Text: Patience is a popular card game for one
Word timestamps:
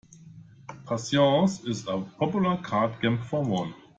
Patience 0.87 1.63
is 1.63 1.87
a 1.87 1.99
popular 2.17 2.57
card 2.57 2.99
game 3.03 3.21
for 3.21 3.43
one 3.43 3.75